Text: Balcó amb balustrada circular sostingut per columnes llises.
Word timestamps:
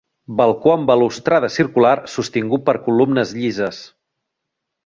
Balcó 0.39 0.71
amb 0.75 0.89
balustrada 0.91 1.51
circular 1.57 1.93
sostingut 2.15 2.67
per 2.71 2.77
columnes 2.89 3.37
llises. 3.43 3.83